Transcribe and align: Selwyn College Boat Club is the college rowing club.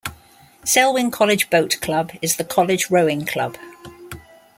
Selwyn 0.63 1.11
College 1.11 1.51
Boat 1.51 1.79
Club 1.79 2.09
is 2.23 2.37
the 2.37 2.43
college 2.43 2.89
rowing 2.89 3.23
club. 3.23 3.55